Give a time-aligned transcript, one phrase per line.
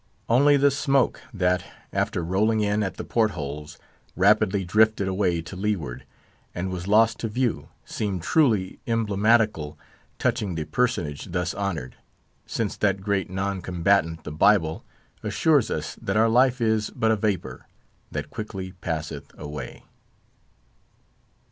[0.27, 1.63] Only the smoke, that,
[1.93, 3.77] after rolling in at the port holes,
[4.15, 6.05] rapidly drifted away to leeward,
[6.55, 9.77] and was lost to view, seemed truly emblematical
[10.17, 11.97] touching the personage thus honoured,
[12.47, 14.83] since that great non combatant, the Bible,
[15.21, 17.67] assures us that our life is but a vapour,
[18.11, 19.83] that quickly passeth away.